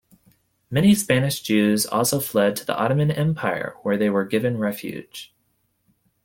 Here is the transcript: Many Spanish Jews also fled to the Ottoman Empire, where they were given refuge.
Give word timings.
Many 0.71 0.95
Spanish 0.95 1.41
Jews 1.43 1.85
also 1.85 2.19
fled 2.19 2.55
to 2.55 2.65
the 2.65 2.75
Ottoman 2.75 3.11
Empire, 3.11 3.75
where 3.83 3.97
they 3.97 4.09
were 4.09 4.25
given 4.25 4.57
refuge. 4.57 5.31